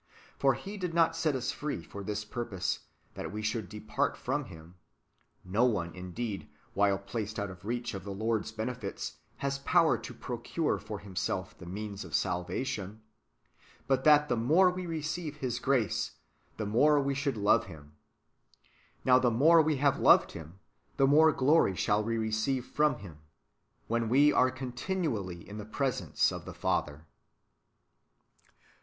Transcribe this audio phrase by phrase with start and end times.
[0.39, 2.79] For He did not set us free for this purpose,
[3.13, 4.73] that we should depart from Him
[5.45, 10.13] (no one, indeed, while placed out of reach of the Lord's benefits, has power to
[10.15, 13.03] procure for himself the means of salvation),
[13.85, 16.13] but that the more we receive His grace,
[16.57, 17.93] the more we should love Him.
[19.05, 20.57] Now the more we have loved Him,
[20.97, 23.19] the more glory shall we receive from Him,
[23.87, 27.05] when we are continually in the presence of the Father.